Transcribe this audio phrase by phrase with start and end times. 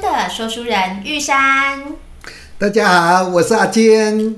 [0.00, 1.84] 天的说书人玉山。
[2.58, 4.34] 大家好，我是阿坚，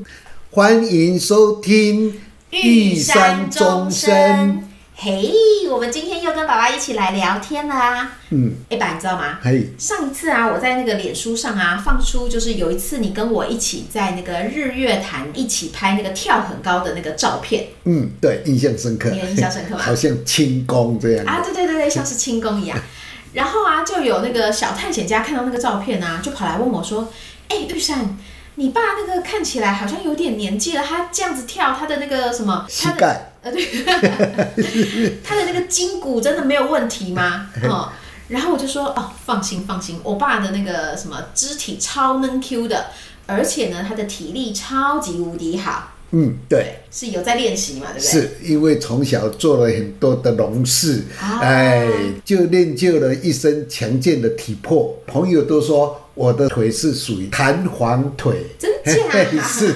[0.51, 4.65] 欢迎收听玉山钟声。
[4.97, 5.33] 嘿，
[5.71, 8.19] 我们今天又跟爸爸一起来聊天了啊。
[8.31, 9.39] 嗯，哎爸，你知道吗？
[9.41, 17.67] 嘿，上一次啊，我在那个脸书上啊，放出就是有一次你跟我一起在那个日月潭一起拍那个跳很高的那个照片。
[17.85, 19.11] 嗯，对，印象深刻。
[19.11, 19.79] 你有印象深刻吗？
[19.87, 21.25] 好像轻功这样。
[21.25, 22.77] 啊，对对对对，像是轻功一样。
[23.33, 27.09] 然后啊，就有那个小探险家看到那个照片啊，就跑来问我说
[27.49, 28.19] ：“哎，玉山，
[28.57, 33.27] 你爸那个看起来好像有点年纪了，他这样子跳，他的那个什么他的？
[33.43, 33.65] 呃，对，
[35.25, 37.49] 他的那个筋骨真的没有问题吗？
[37.69, 37.91] 哦，
[38.29, 42.87] 然后我就说：哦，放心放心，我爸的那个什么肢体超能 Q 的，
[43.27, 48.21] 而且呢，他的体力超级无敌好。”嗯，对，是有在练习嘛，对不对？
[48.21, 51.89] 是因为从小做了很多的农事，啊、哎，
[52.23, 54.95] 就练就了一身强健的体魄。
[55.07, 58.93] 朋友都说我的腿是属于弹簧腿，真假？
[59.43, 59.75] 是，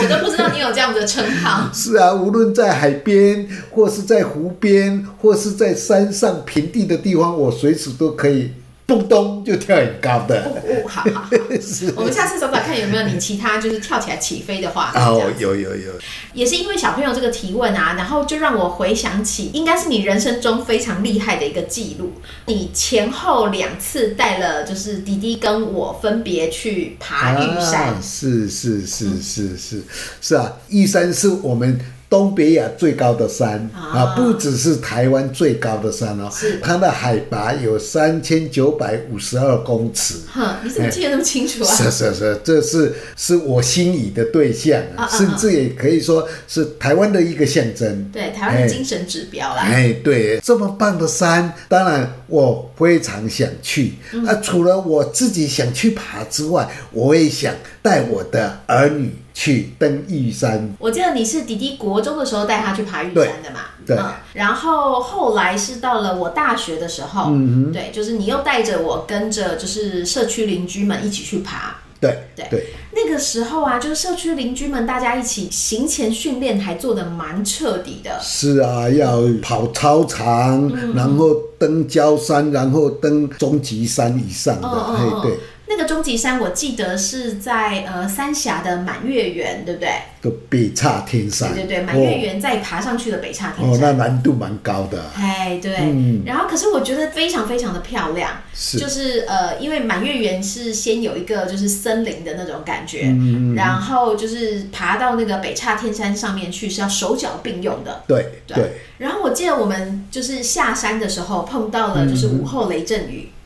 [0.00, 1.68] 我都不知道你有这样的称号。
[1.74, 8.52] 是啊，无论在海边，或是在湖边，或是在山上平地的地方，我随时都可以。
[8.88, 14.90] 咚咚就跳很高的，哦哦，好好好， 是我们下次找找看有没有你其他就是跳起来起飞的话。
[14.94, 15.92] 哦，有有有，
[16.32, 22.14] 也是因为小朋友这个提问啊，然后就让我回想起，应该是你人生中非常厉害的一个记录。
[22.46, 29.82] 你前后两次带了就是弟弟跟我分别去爬玉山，啊，是是是是是
[30.22, 31.78] 是啊，玉山是我们。
[32.08, 36.30] 东北亚最高的山啊，不只是台湾最高的山哦，
[36.62, 40.14] 它的海拔有三千九百五十二公尺。
[40.32, 41.74] 哼，你怎么记得那么清楚啊？
[41.74, 44.80] 是是是，这是是我心仪的对象，
[45.10, 48.10] 甚至也可以说是台湾的一个象征。
[48.10, 49.62] 对，台湾的精神指标啦。
[49.62, 53.94] 哎，对，这么棒的山，当然我非常想去。
[54.26, 59.14] 啊，除了我自己想去爬之外，我也想带我的儿女。
[59.38, 63.60] 去登玉山，我记得你是弟弟国中的时候带他去爬玉山的嘛？
[63.86, 63.96] 对。
[63.96, 71.76] 嗯，然后后来是到了我大学的时候，嗯对，就是你又带着我跟着就是社区邻居们一起去爬。
[72.00, 72.66] 对对对。
[72.92, 78.18] 那个时候啊，就是社区邻居们大家一起行前训练还做的蛮彻底的。
[78.20, 85.38] 是啊，要跑操场，嗯、然后登焦山，然后登中级山以上的，哦哦哦对。
[85.68, 89.90] 那个终极山，我记得是在呃三峡的满月圆，对不对？
[90.20, 91.52] 个北岔天山。
[91.54, 93.74] 对对对，满月圆再爬上去的北岔天山。
[93.74, 95.04] 哦，那难度蛮高的。
[95.14, 95.76] 哎，对。
[95.80, 96.22] 嗯。
[96.24, 98.30] 然后，可是我觉得非常非常的漂亮。
[98.54, 98.78] 是。
[98.78, 108.02] 就是呃，因为满月圆是先有一个就是森林的那种感觉，嗯，然后就是爬到那个北岔天山上面去是要手脚并用的。
[108.08, 108.72] 对对。
[108.96, 113.18] 然后我记得我们就是下山的时候碰到了就是午后雷阵雨。
[113.20, 113.37] 对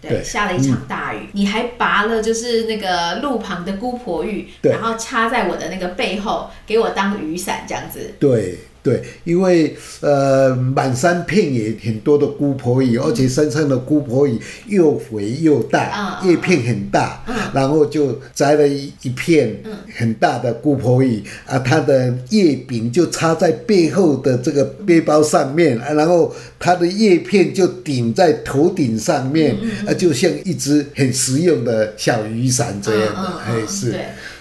[0.00, 8.14] 对，对，下了一场大雨，嗯，你还拔了就是那个路旁的姑婆芋，然后插在我的那个背后，给我当雨伞这样子。
[8.18, 8.58] 对。
[8.84, 19.56] 对，因为呃，满山遍野很多的姑婆芋，而且山上的姑婆芋又肥又大，叶、嗯、片很大，嗯，然后就摘了一一片
[19.96, 33.94] 很大的姑婆芋啊，它的叶柄就插在背后的这个背包上面，啊、然后它的叶片就顶在头顶上面，啊，就像一只很实用的小雨伞这样的，哎、嗯，是。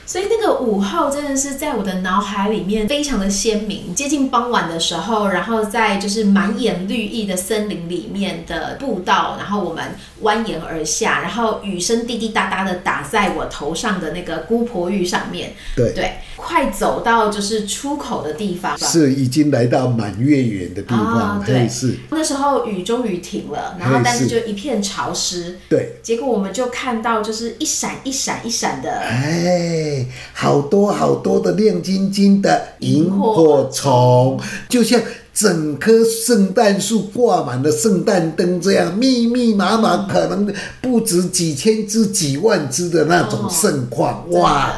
[0.06, 3.96] 所以那个午后真的是在我的脑海里面非常的鲜明。
[3.96, 9.84] 接近傍晚的时候，然后在就是满眼绿意的森林里面的步道，然后我们
[10.22, 15.54] 蜿蜒而下，然后雨声滴滴答答的打在我头上的那个姑婆芋上面。
[15.76, 21.40] 对对，快走到就是出口的地方，是已经来到满月圆的地方。
[21.40, 25.58] 哦、对，是那时候雨终于停了，然后但是就一片潮湿。
[25.70, 29.93] 对，结果我们就看到就是一闪一闪一闪的，哎。
[30.34, 35.02] 好多好多的亮晶晶的萤火虫，就像
[35.34, 44.72] 整棵圣诞树挂满了圣诞灯这样，密密麻麻，可能不止几千只、几万只的那种盛况，哇！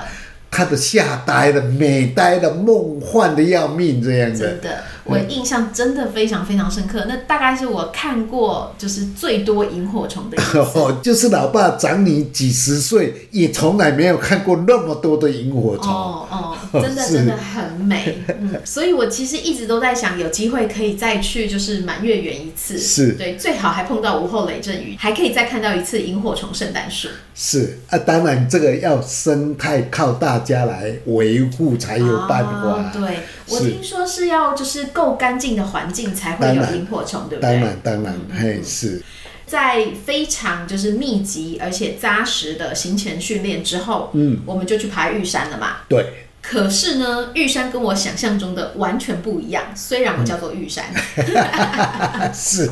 [0.56, 4.40] 看的吓呆了，美呆了，梦幻的要命，这样子。
[4.40, 7.02] 真的，我印象真的非常非常深刻。
[7.02, 10.60] 嗯、那大概是我看过就是最多萤火虫的一次。
[10.60, 15.92] 哦， 就是老爸长你几十岁，也从来没有看过那么多的萤火虫。
[15.92, 16.45] 哦哦，
[16.82, 18.20] 真的真的很美。
[18.40, 22.78] 嗯，所以我其实一直都在想，有机会可以再去就是满月圆一次。
[22.78, 23.14] 是。
[23.14, 27.10] 对，最好还碰到午后雷阵雨，还可以再看到一次萤火虫圣诞树。
[27.34, 32.52] 是啊，当然这个要生态靠大家来维护才有办法。
[32.52, 33.20] 哦、对，
[33.50, 37.42] 我听说是要就是够干净的环境才会有萤火虫，对不对？
[37.42, 39.02] 当然，当然，嘿，是
[39.46, 45.78] 在非常就是密集而且扎实的行前训练之后，嗯，我们就去爬玉山了嘛。
[45.88, 46.06] 对。
[46.48, 49.64] 可是呢，玉山跟我想象中的完全不一样。
[49.76, 50.86] 虽然我叫做玉山，
[51.18, 52.70] 嗯、 是，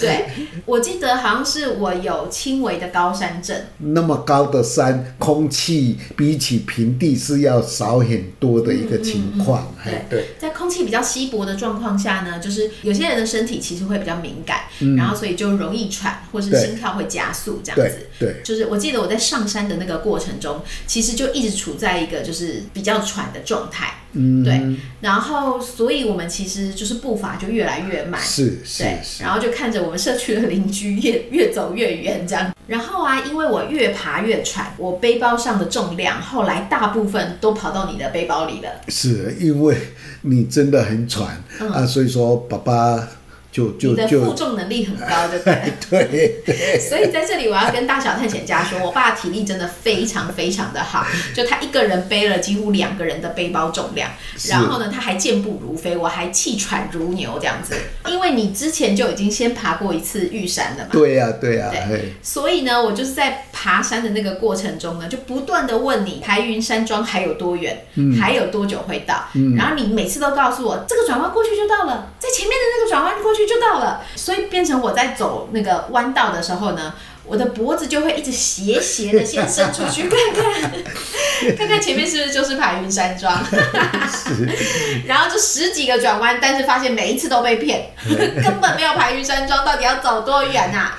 [0.00, 0.26] 对，
[0.66, 3.56] 我记得好像是我有轻微的高山症。
[3.78, 9.74] 那么高的山，空气比起平地是要少很多的一个情况。
[9.84, 18.06] 嗯嗯嗯、对，对，在空气比较稀薄的状况下呢，就是有些人的身体其实会比较敏感，嗯、然后所以就容易喘，或是心跳会加速这样子。
[18.18, 22.62] 对，对，就是我记得我在上山的那个过程中，其实就一直处在一个就是。
[22.72, 24.60] 比较喘的状态，嗯，对，
[25.00, 32.54] 然后，所以我们其实就是步伐就越来越慢，是，是，对，然后就看着我们社区的邻居越越走越远，这样。
[32.68, 38.70] 然后啊，因为我越爬越喘，我背包上的重量后来大部分都跑到你的背包里了。
[38.88, 39.76] 是因为
[40.22, 43.08] 你真的很喘，嗯，啊，所以说爸爸。
[43.54, 45.72] 就就你的负重能力很高，对不对？
[45.88, 46.80] 对 对。
[46.90, 54.10] 所以在这里，我要跟大小探险家说，我爸体力真的非常非常的好，就他一个人背了几乎两个人的背包重量，
[54.48, 57.76] 然后呢，他还健步如飞，我还气喘如牛这样子。
[58.08, 60.90] 因为你之前就已经先爬过一次玉山了嘛。
[60.90, 61.86] 对呀、啊，对呀、啊。
[61.88, 62.12] 对。
[62.24, 67.86] 所以呢，我就是在爬山的那个过程中呢，就不断的问你，白云山庄还有多远？
[67.94, 68.18] 嗯。
[68.20, 69.26] 还有多久会到？
[69.34, 69.54] 嗯。
[69.54, 73.43] 然后你每次都告诉我，这个转弯过去就到了，在前面的那个转弯过去。
[73.46, 76.94] 就到了，所以变成我在走那个弯道的时候呢，
[77.26, 80.72] 我的脖子就会一直斜斜的先伸出去看看，
[81.56, 83.32] 看看前面是不是就是排云山庄，
[85.06, 90.96] 然后就十几个转弯，但是发现每一次都被骗， 根本没有排云山庄，到底要走多远啊？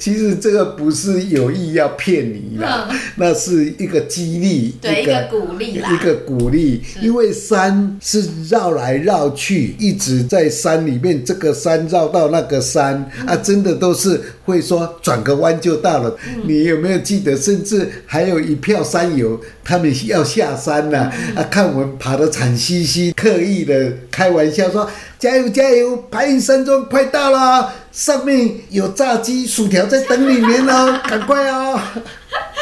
[0.00, 15.67] 其实这个不是有意要骗你啦，嗯、那是一个激励，对，一个，鼓励啦，一个鼓励，因为山是绕来绕去，一直在山里面，这个山绕到那个山、嗯、啊，真的都是会说转个弯就。
[15.68, 17.36] 就到了，你有没有记得？
[17.36, 21.42] 甚至还有一票山友，他们要下山了啊，啊！
[21.50, 24.88] 看我们爬得惨兮兮，刻意的开玩笑说
[25.20, 31.78] ：“加油加油，白云山庄快到了，上面有炸鸡、薯条在等你们哦，赶快哦！”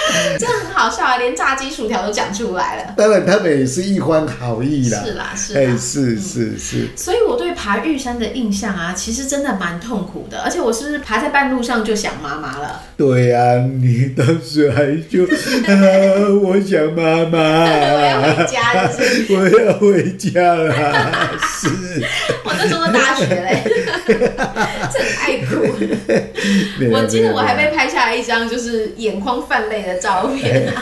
[0.39, 2.95] 这很好笑啊，连炸鸡薯条都讲出来了。
[2.97, 5.03] 当然，他们也是一番好意啦。
[5.05, 6.89] 是啦，是啦，哎，是是是。
[6.97, 10.41] 所以我对爬玉山的印象啊，其实真的蛮痛苦的。
[10.41, 12.83] 而且我是不是爬在半路上就想妈妈了？
[12.97, 15.25] 对呀、啊，你当时还就
[15.67, 15.75] 啊，
[16.43, 20.73] 我想妈妈，我要回家，是我要回家了。
[21.41, 21.69] 是，
[22.45, 23.63] 我那时候大学嘞，
[24.07, 25.67] 真爱哭。
[26.93, 29.96] 我记得我还被拍下来一张，就是眼眶泛泪的。
[30.01, 30.73] 照片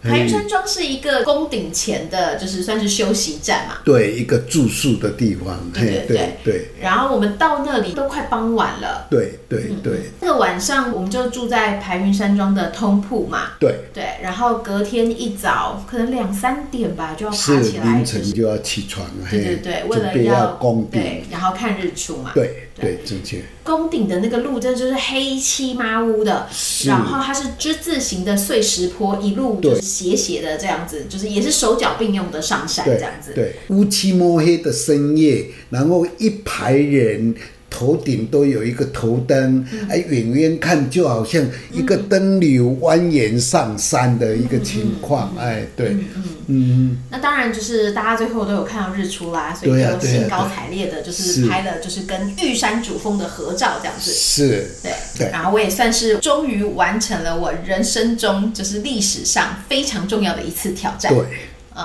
[0.00, 3.78] 排云山庄是一个宫顶前的，就是算是休息站嘛。
[3.84, 5.58] 对，一个住宿的地方。
[5.74, 6.68] 对对对对。
[6.80, 9.08] 然后我们到那里都快傍晚了。
[9.10, 10.10] 对对对。
[10.20, 13.50] 那个晚上我们就住在排云山庄的通铺嘛。
[13.58, 14.04] 对对。
[14.22, 19.04] 然后隔天一早，可能两三点吧，就要爬起来，凌晨就要起床。
[19.28, 22.30] 对对对，为了要攻顶，然后看日出嘛。
[22.34, 22.67] 对。
[22.80, 23.42] 对，正确。
[23.62, 26.48] 宫顶的那个路真的就是黑漆麻乌的，
[26.86, 33.32] 然后它是之字形的碎石坡，一路就是斜斜的这样子，就是也是手脚并用的上山这样子。
[33.34, 37.34] 对，乌漆抹黑的深夜，然后一排人。
[37.78, 41.40] 头顶都有一个头灯，哎、嗯，远远看就好像
[41.72, 61.24] 一个灯流蜿蜒上山的一个情况，嗯、哎，对，嗯嗯，嗯，那当然就是大家最后都有看到日出啦，所以就兴高采烈的，就是拍了就是跟玉山主峰的合照这样子，是，对，对，然后我也算是终于完成了我人生中就是历史上非常重要的一次挑战，对。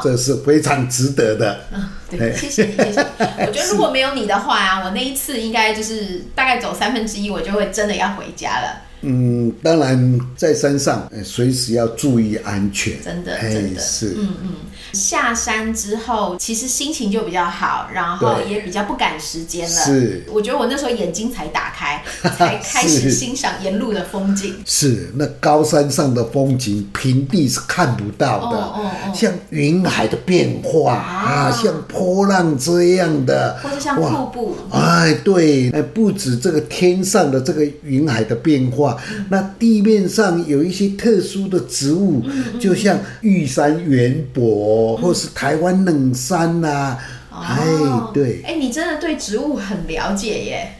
[0.03, 1.65] 这是非常值得的。
[1.71, 2.99] 嗯，对，谢谢谢谢。
[3.45, 8.81] 我觉得如果没有你的话啊，我那一次应该就是大概走三分之一，我就会真的要回家了。
[9.05, 12.93] 嗯，当然在山上，随时要注意安全。
[13.03, 14.15] 真的，真的是。
[14.17, 14.49] 嗯嗯。
[14.93, 19.75] 下山之后，其实心情就比较好，然后也比较不赶时间了。
[19.83, 20.23] 是。
[20.31, 22.01] 我觉得我那时候眼睛才打开，
[22.37, 24.55] 才 开始欣赏沿路的风景。
[24.65, 28.57] 是，那高山上的风景，平地是看不到的。
[28.57, 29.13] 哦哦哦。
[29.13, 31.73] 像云海的变化啊，像
[32.03, 34.55] 波浪这样的，或者像瀑布。
[34.71, 38.97] 哎，对，哎，不止这个天上的这个云海的变化，
[39.29, 42.21] 那地面上有一些特殊的植物，
[42.59, 44.97] 就像玉山圆柏。
[45.03, 46.99] 或是台湾冷杉呐、啊，
[47.31, 50.75] 哎、哦，对，哎，你真的对植物很了解耶。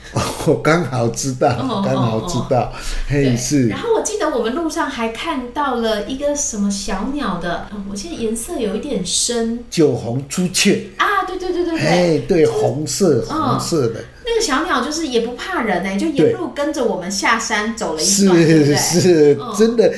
[0.45, 1.49] 我刚好知道，
[1.85, 2.71] 刚、哦、好知道，
[3.07, 3.67] 嘿、是。
[3.67, 11.05] 然后我记得我们路上还看到了一个什么小鸟的，我现在颜色有一点深，酒红朱雀啊，
[11.53, 14.03] 对对对对对，哎，对，红色红色的。
[14.25, 19.93] 那个小鸟就是也不怕人呢，就沿路跟着我们下山走了一段，是是，真的。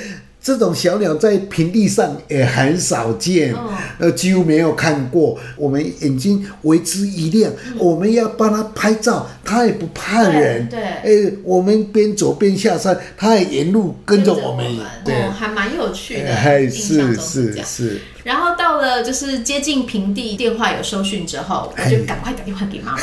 [0.46, 3.52] 这种小鸟在平地上也很少见，
[3.98, 5.36] 呃，几乎没有看过。
[5.58, 10.70] 我们眼睛为之一亮，我们要帮它拍照，它也不怕人。
[10.70, 14.64] 对，哎，我们边走边下山，它也沿路跟着我们。
[15.04, 16.30] 对，还蛮有趣的。
[16.30, 18.02] 哎，是是是。
[18.26, 22.98] 然后到了就是接近平地，电话有收讯之后，我就赶快打电话给妈妈。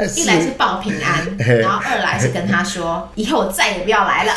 [0.16, 4.32] 一来是报平安， 然后二来是跟她说，以后我再也不要来了。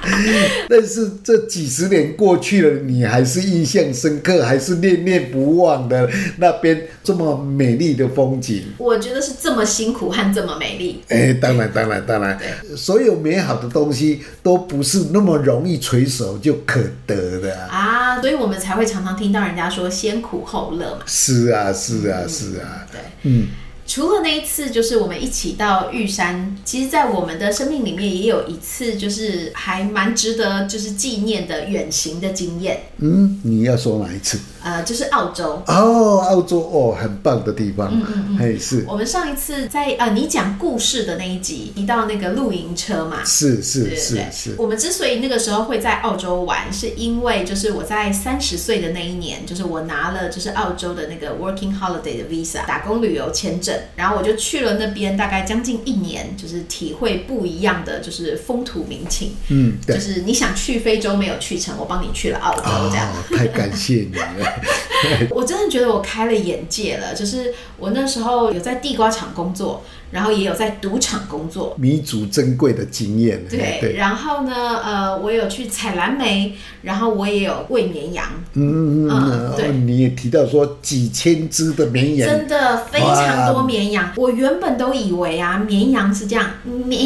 [0.70, 8.72] 但是这几十年过去了，你还是印象深刻，还是念念不忘的那边这么美丽的风景。
[8.78, 11.04] 我觉得是这么辛苦和这么美丽。
[11.08, 12.38] 哎，当然，当然，当然，
[12.74, 17.97] 所有美好的东西都不是那么容易垂手就可得的啊。
[17.98, 21.02] 啊，所以我们才会常常听到人家说先苦后乐嘛。
[21.06, 22.86] 是啊，是啊，是啊。
[22.92, 23.48] 对，嗯。
[23.88, 32.82] 除了那一次，就是我们一起到玉山，其实，在我们的生命里面也有一次，就是还蛮值得就是纪念的远行的经验。
[32.98, 34.38] 嗯，你要说哪一次？
[34.62, 37.88] 呃，就是澳洲哦，澳洲哦，很棒的地方。
[37.90, 38.84] 嗯嗯嗯，嘿，是。
[38.86, 43.24] 我们上一次在呃，你讲故事的那一集提到那个露营车嘛？
[43.24, 44.54] 是是是是。
[44.58, 53.77] 我们之所以那个时候会在澳洲玩，是因为就是我在三十岁的那一年，就是我拿了就是澳洲的那个 Working Holiday 的 Visa 打工旅游签证。
[53.96, 59.32] 然后我就去了那边，大概将近一年，就是体会不一样的就是风土民情。
[59.48, 63.08] 嗯，对，就是你想去非洲没有去成，我帮你去了澳洲，这样。
[63.08, 64.62] 哦，太感谢你了。
[65.30, 69.84] 我真的觉得我开了眼界了，就是我那时候有在地瓜厂工作。
[70.10, 73.44] 然后也有在赌场工作，弥足珍贵的经验。
[73.48, 78.26] 对，对，然后呢，呃，我有去采蓝莓，然后我也有喂绵羊。
[78.54, 84.12] 嗯嗯嗯，对，你也提到说几千只的绵羊，真的非常多绵羊。
[84.16, 86.98] 我原本都以为啊，绵羊是这样，咩，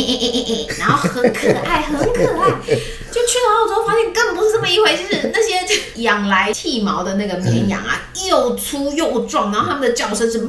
[0.78, 2.50] 然后很可爱，很可爱。
[3.12, 5.30] 就去了澳洲，发现根本不是这么一回事。
[5.34, 5.52] 那些
[6.02, 10.40] 养来剃毛的那个绵羊啊，又粗又壮，然后它们的叫声是。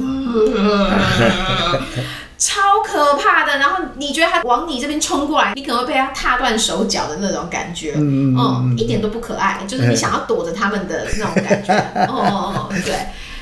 [2.36, 11.72] 超可怕的，然后你觉得它往你这边冲过来，你可能会被它踏断手脚的那种感觉，嗯，嗯，一点都不可爱，就是你想要躲着他们的那种感觉，
[12.08, 12.94] 哦哦哦，对，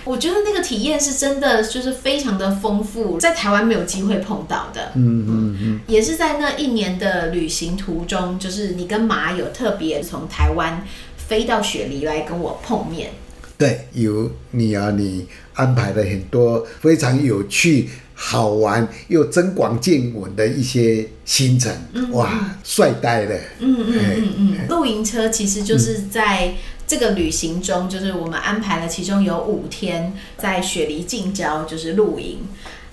[0.05, 10.85] 我觉得那个体验是真的，就是非常的丰富，在台湾没有机会碰到的，嗯嗯嗯，也是在那一年的旅行途中，就是你跟马有特别从台湾
[11.17, 13.11] 飞到雪梨来跟我碰面，
[13.57, 17.89] 对，有你啊，你安排了很多非常有趣。
[18.25, 23.35] 好玩又增广见闻的一些行程，嗯、哇，帅呆了！
[23.59, 26.55] 嗯嗯嗯嗯，露营车其实就是在
[26.87, 32.39] 这个旅行中，就是我们安排了其中有五天在雪梨近郊就是露营。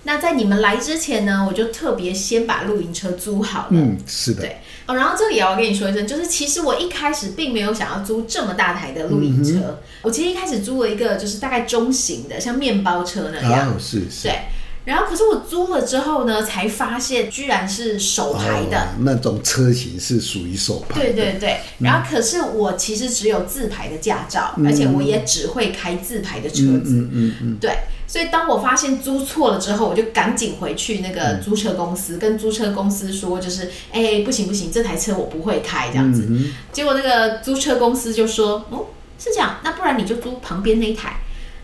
[0.02, 3.68] 那在你们来之前呢，我就特别先把露营车租好了。
[3.70, 4.42] 嗯，是的。
[4.42, 4.58] 对
[4.88, 13.70] 哦，然后这里也要跟你说一声，就是其实我一开始并没有想要租这么大台的露营车，嗯、我其实一开始租了一个就是大概中型的，像面包车那样。
[13.70, 14.24] 哦，是是。
[14.24, 14.40] 对。
[14.90, 21.00] 然后可是我租了之后呢，才发现居然是手排的，哦、那种车型是属于手排。
[21.00, 21.60] 对对对。
[21.78, 26.96] 然后可是我其实只有自排的驾照，嗯、而且我也只会开自排的车子。
[26.96, 27.58] 嗯嗯嗯，嗯。
[27.62, 27.72] 对。
[28.08, 36.26] 所以当我发现租错了之后，我就赶紧回去那个租车公司，嗯、跟租车公司说，就是哎、欸，不行不行，这台车我不会开这样子。
[36.28, 38.88] 嗯、结果那个租车公司就说，哦，
[39.20, 41.18] 是这样，那不然你就租旁边那一台。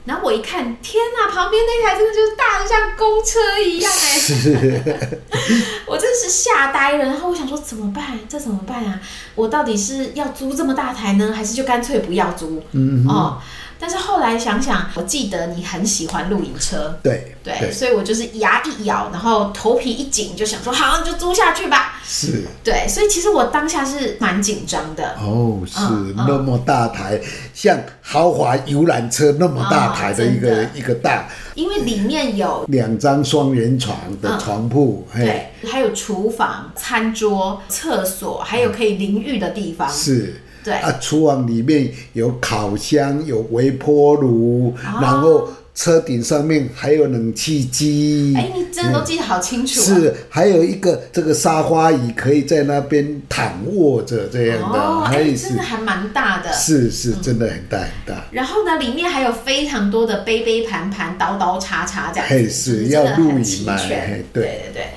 [0.05, 4.19] 然后我一看，天哪，旁边那台真的就是大的像公车一样哎！
[4.19, 4.53] 是
[5.87, 7.05] 我真的是吓呆了。
[7.05, 8.19] 然后我想说怎么办？
[8.29, 8.99] 这怎么办啊？
[9.33, 12.63] 我到底是要租这么大台呢，还是就干脆不要租？
[12.73, 13.41] 嗯哦。
[13.79, 22.01] 但是后来想想，我记得你很喜欢露营车，对对，所以我就是牙一咬，然后头皮一紧，就想说好，就租下去吧。
[22.03, 25.15] 是，对，所以其实我当下是蛮紧张的。
[25.19, 27.21] 哦，是、嗯、那么大台，嗯、
[27.53, 39.89] 像豪华游览车那么大台的一个、哦、一个大，因为里面有两张双人床的床铺、嗯，对，还有厨房、餐桌、厕所，还有可以淋浴的地方。
[39.89, 40.41] 是。
[40.65, 48.33] 对啊，厨房里面有烤箱，有微波炉，哦，然后车顶上面还有冷气机。
[48.35, 50.01] 哎，你真的都记得好清楚，啊嗯。
[50.01, 54.79] 是，还有一个这个沙发椅，可以在那边躺卧着这样的。
[54.79, 56.51] 哦，哎，真的还蛮大的。
[56.51, 58.23] 是是，真的很大很大，嗯。
[58.31, 63.77] 然后呢，里面还有非常多的杯杯盘盘、刀刀叉叉这样子，是，是要露营嘛？
[63.87, 64.87] 对对对。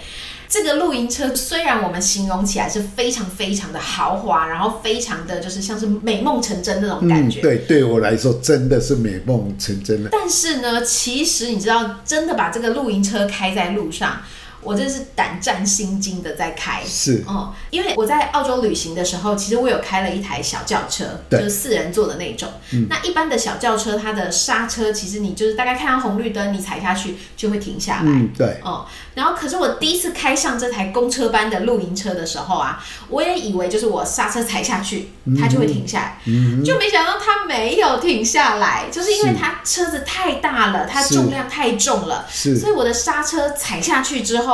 [0.49, 7.41] 这个露营车虽然我们形容起来是非常非常的豪华，然后非常的就是像是美梦成真那种感觉。
[7.41, 10.09] 嗯、对，对我来说真的是美梦成真了。
[10.11, 14.23] 但是呢，其实你知道，真的把这个露营车开在路上。
[14.61, 22.49] 我真是胆战心惊的在开，是哦、嗯，因为我在澳洲旅行的时候，其实我有开了一台小轿车，就是四人座的那种。
[22.73, 28.11] 嗯、那一般的小轿车，它的刹车其实你就是大概看到红绿灯，你踩下去就会停下来。
[28.11, 28.61] 嗯，对。
[28.65, 35.11] 哦、嗯，然后可是我第一次开上这台公车般的露营车的时候啊，我也以为就是我刹车踩下去，
[35.41, 44.48] 它就会停下来，嗯，就没想到它没有停下来，就是因为它车子太大了，它重量太重了，是，所以我的刹车踩下去之后。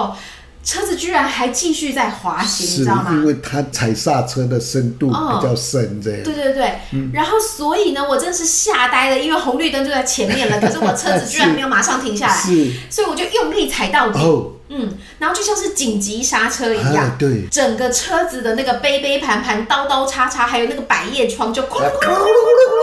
[0.65, 3.11] 车子居然还继续在滑行，你知道吗？
[3.13, 6.25] 因为它踩刹车的深度比较深，这样、哦。
[6.25, 12.43] 对对对，嗯、然后所以呢，我真的是吓呆了，因为红绿灯就在前面了， 可是我车子居然没有马上停下来，
[12.89, 14.19] 所以我就用力踩到底。
[14.21, 22.74] 哦嗯，然后就像是紧急刹车一样，啊、对，整个车子的那个杯杯盘盘、刀刀叉叉，还有那个百叶窗就哐啷哐啷哐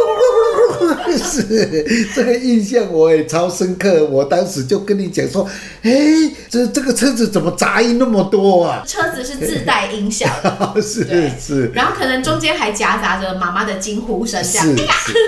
[1.18, 4.06] 是这个印象我也超深刻。
[4.06, 5.48] 我当时就跟你讲说，
[5.82, 5.92] 哎，
[6.50, 8.84] 这这个车子怎么杂音那么多啊？
[8.86, 10.30] 车子是自带音响，
[10.82, 14.76] 是是，然后可能中间还夹杂着妈妈的惊呼声，这样，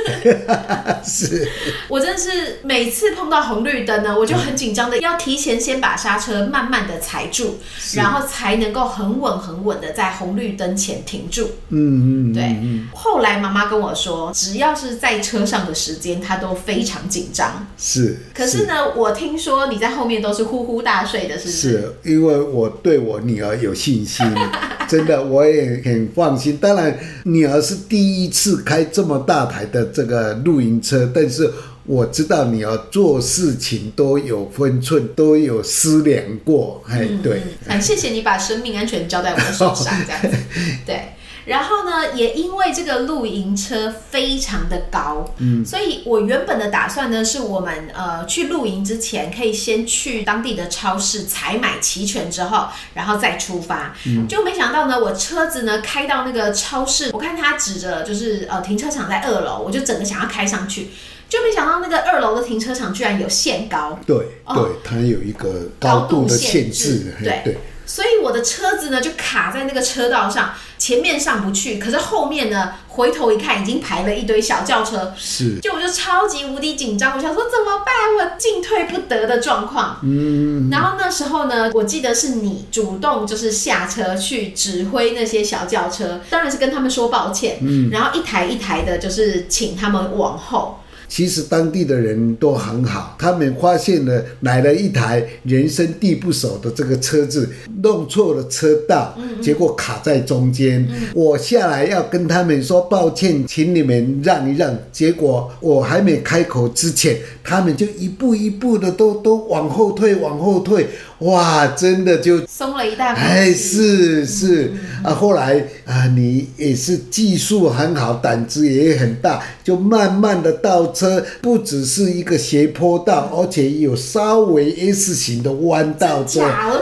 [0.07, 1.47] 哎呀， 是。
[1.87, 6.43] 我真的是每次碰到红绿灯呢，我就很紧张的要提前先把刹车。
[6.53, 7.55] 慢慢的踩住，
[7.95, 11.49] 然后才能够很稳很稳的在红绿灯前停住。
[11.69, 12.43] 嗯嗯，对。
[12.43, 17.67] 嗯、后来妈妈跟我说，只要是在车上的时间，他都非常紧张。
[17.77, 18.17] 是。
[18.34, 21.58] 可是呢，是我听说你在后面都是呼呼大睡的，是不是？
[21.58, 24.25] 是因为我对我女儿有信心，
[24.88, 26.58] 真的我也很放心。
[26.58, 31.51] 当然，女儿是第一次开这么大台的这个露营车，但是。
[31.86, 40.29] 我知道你要做事情都有分寸，都有思量过，哎、嗯，对，很谢谢你把生命安全交在我的手上，这样子，
[40.88, 41.10] 对。
[41.45, 53.93] 然后呢，也因为这个露营车非常的高，嗯，所以我原本的打算呢，是我们呃去露营之前，可以先去当地的超市采买齐全之后，然后再出发。
[54.06, 60.89] 嗯，就没想到呢，我车子呢开到那个超市，我看他指着就是呃停车场在二楼，我就整个想要开上去。
[61.29, 64.15] 就没想到那个二楼的停车场居然有限高，对，
[64.53, 67.41] 对，它有一个高度的限制，对。
[67.43, 90.79] 对，所以我的车子呢就卡在那个车道上，前面上不去，可是后面呢回头一看，已经排了一堆小轿车，是，就我就超级无敌紧张，我想说怎么办，我进退不得的状况，嗯，然后那时候呢，我记得是你主动就是下车去指挥那些小轿车，当然是跟他们说抱歉，嗯，然后一台一台的就是请他们往后。
[91.13, 97.47] 其实当地的人都很好，他们发现了来了一台人生地不熟的这个车子，
[97.84, 100.84] 弄错了车道，结果卡在中间。
[101.13, 104.76] 我下来要跟他们说抱歉，请你们让一让。
[104.91, 110.88] 结果我还没开口之前，他们就一步一步的都都往后退，往后退。
[111.23, 113.25] 哇，真的就松了一大口气。
[113.25, 126.41] 哎，是是、嗯、啊，后来啊，你也是技术很好，胆子也很大，就慢慢的倒车，不只是一个斜坡道，而且有稍微 S 型的弯道，这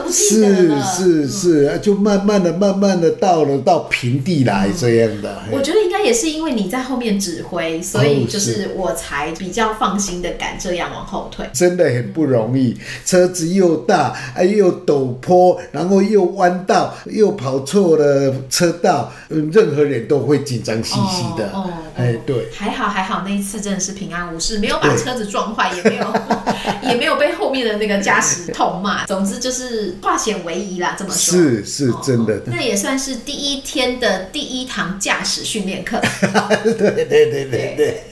[0.10, 5.30] 是是是，嗯、就慢慢的、慢慢的到了到平地来这样的。
[5.48, 11.48] 嗯、我觉得应该也是因为你在后面指挥，所以就是我才比较放心的敢这样往后退。
[11.54, 21.48] 真的很不容易，车子又大，哎，又陡坡，然后又弯道，又跑错了车道，任何人都会紧张兮兮的。
[21.54, 26.14] 哦，哦哎，对，还好还好，那一次真的是平安无事，没有把车子撞坏，也没有
[26.90, 29.06] 也没有被后面的那个驾驶痛骂。
[29.06, 31.38] 总之就是化险为夷啦，这么说。
[31.38, 35.91] 是是真的，哦，那也算是第一天的第一堂驾驶训练课。
[36.00, 37.76] 对对对对对。
[37.76, 38.04] 对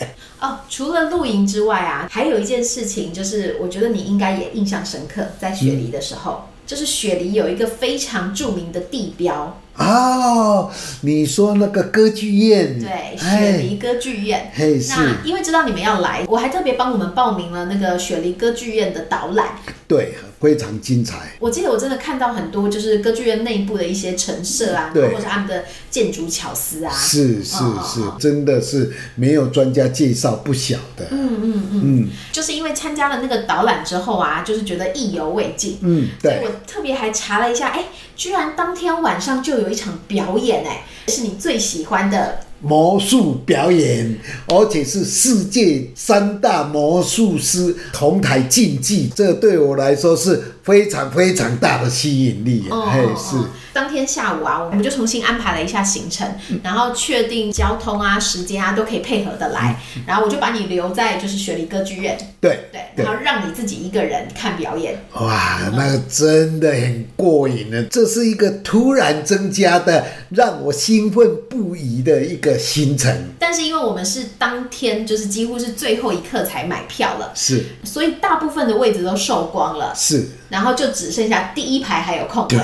[0.41, 9.59] 哦，除了露营之外啊，还有一件事情，就是我觉得你应该也印象深刻，在雪梨的时候，嗯、就是雪梨有一个非常著名的地标。
[9.79, 10.69] 哦，
[11.01, 12.79] 你说那个歌剧院？
[12.79, 14.51] 对，雪梨歌剧院。
[14.53, 19.55] 嘿，那因为知道你们要来，我还特别帮我们报名了那个雪梨歌剧院的导览。
[19.87, 21.31] 对，非常精彩。
[21.39, 26.93] 我记得我真的看到很多，就是歌剧院内部的一些陈设啊，或者是他们的建筑巧思啊。
[26.93, 31.05] 是是是，真的是没有专家介绍不晓得。
[31.09, 35.79] 嗯嗯嗯嗯，就是因为参加了那个导览之后啊，就是觉得意犹未尽。
[35.81, 36.35] 嗯，对。
[36.35, 42.39] 所以我特别还查了一下，哎，居然当天晚上就有一场表演，哎，是你最喜欢的。
[42.61, 52.65] 魔术表演，而且是世界三大魔术师同台竞技，这对我来说是非常非常大的吸引力。
[52.69, 53.37] 哦，是。
[53.79, 56.29] 当天下午啊，我们就重新安排了一下行程，
[56.61, 65.01] 然后确定交通啊、时间啊都可以配合的来，然后我就把你留在就是雪梨歌剧院，对对，然后让你自己一个人看表演。
[65.13, 67.81] 哇，那个真的很过瘾呢！
[67.89, 73.15] 这是一个突然增加的，让我兴奋不已的一个行程。
[73.39, 82.57] 但是因为我们是当天就是几乎是最后一刻才买票了，是，所以大部分的位置都售光了，是，然后就只剩下第一排还有空位。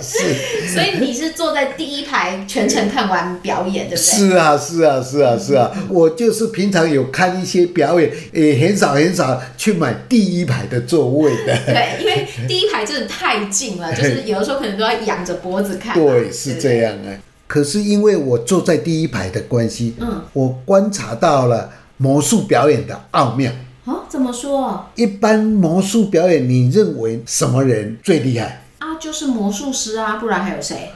[0.00, 4.04] 是，所以你是坐在第一排全程看完表演，对不对？
[4.04, 11.56] 是啊，是啊，是啊，是啊，我就是平常有看一些表演，也很少很少去买第一排的座位的。
[11.66, 15.94] 对，因为第一排真的太近了， 就是有的时候可能都要仰着脖子看。
[15.94, 17.08] 对，是这样啊。
[17.46, 23.52] 可是因为我坐在第一排的关系，嗯，我观察到了魔术表演的奥妙。
[23.84, 24.86] 哦，怎么说？
[24.94, 28.64] 一般魔术表演，你认为什么人最厉害？
[28.78, 30.92] 啊就是魔术师啊，不然还有谁？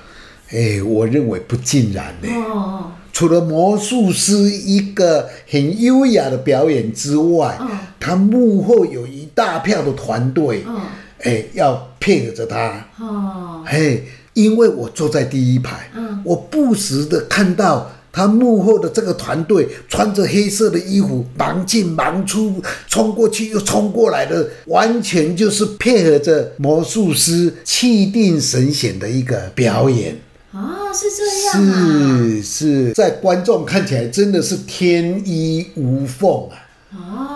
[0.50, 2.28] 哎、欸，我认为不尽然呢。
[2.28, 2.92] 哦哦。
[3.12, 7.68] 除了魔术师一个很优雅的表演之外，嗯，
[7.98, 10.76] 他幕后有一大票的团队，嗯，
[11.22, 12.86] 哎、欸，要配合着他。
[13.00, 13.64] 哦。
[13.66, 17.90] 嘿，因为我坐在第一排，嗯，我不时的看到。
[18.16, 30.16] 他幕后的这个团队穿着黑色的衣服，忙进忙出，冲过去又冲过来的，完全就是配合着魔术师气定神闲的一个表演。
[30.52, 36.56] 哦，是这样啊，是是，在观众看起来真的是天衣无缝啊。
[36.96, 37.35] 哦，哎，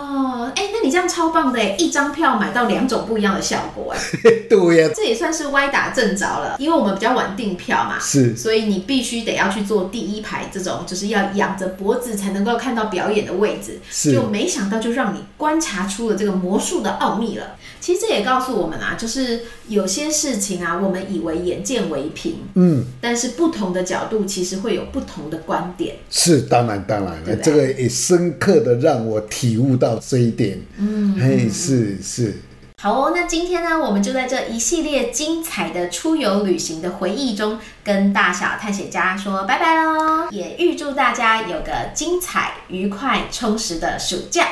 [0.83, 3.99] 你这样超棒的哎，一张票买到两种不一样的效果哎。
[4.49, 13.79] 对呀，这也算是歪打正着了，因为我们比较晚订票嘛，是，所以你必须得要去坐第一排这种，就是要仰着脖子才能够看到表演的位置。
[13.89, 17.55] 是，就没想到就让你观察出了这个魔术的奥秘了。
[17.81, 25.95] 其实这也告诉我们啊，就是有些事情啊，我们以为眼见为凭，嗯，但是不同的角度其实会有不同的观点。
[26.09, 30.61] 是，当然当然了，这个也深刻的让我体悟到这一点。
[30.77, 32.37] 嗯，嘿，是是。
[32.81, 40.27] 好哦，那今天呢，我们就在这一系列精彩的出游旅行的回忆中，跟大小探险家说拜拜喽！
[40.31, 44.47] 也预祝大家有个精彩、愉快、充实的暑假。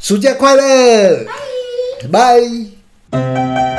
[0.00, 1.24] 暑假快乐！
[1.24, 1.32] 拜
[2.08, 3.69] 拜。